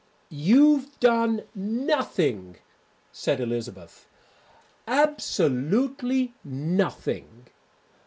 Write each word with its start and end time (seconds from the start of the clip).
"You've 0.31 0.99
done 0.99 1.43
nothing," 1.53 2.57
said 3.11 3.39
Elizabeth, 3.39 4.07
"absolutely 4.87 6.33
nothing." 6.43 7.45